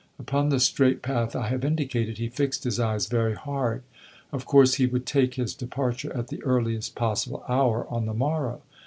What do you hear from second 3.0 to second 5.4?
very hard; of course he would take